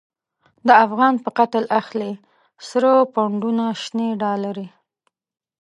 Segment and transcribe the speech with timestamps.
[0.67, 2.11] د افغان په قتل اخلی،
[2.69, 4.67] سره پو نډونه شنی ډالری